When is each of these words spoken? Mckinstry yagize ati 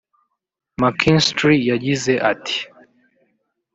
Mckinstry 0.81 1.55
yagize 1.69 2.13
ati 2.31 2.57